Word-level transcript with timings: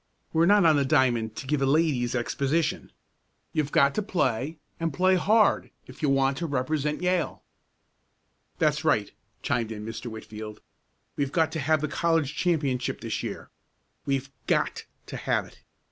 "We're 0.33 0.47
not 0.47 0.65
on 0.65 0.77
the 0.77 0.83
diamond 0.83 1.35
to 1.35 1.45
give 1.45 1.61
a 1.61 1.67
ladies' 1.67 2.15
exhibition. 2.15 2.91
You've 3.53 3.71
got 3.71 3.93
to 3.93 4.01
play, 4.01 4.57
and 4.79 4.91
play 4.91 5.13
hard 5.13 5.69
if 5.85 6.01
you 6.01 6.09
want 6.09 6.37
to 6.37 6.47
represent 6.47 7.03
Yale." 7.03 7.43
"That's 8.57 8.83
right," 8.83 9.11
chimed 9.43 9.71
in 9.71 9.85
Mr. 9.85 10.07
Whitfield. 10.07 10.59
"We've 11.17 11.31
got 11.31 11.51
to 11.51 11.59
have 11.59 11.81
the 11.81 11.87
college 11.87 12.33
championship 12.35 12.99
this 13.01 13.21
year. 13.21 13.51
We've 14.07 14.31
GOT 14.47 14.85
to 15.05 15.17
have 15.17 15.45
it. 15.45 15.61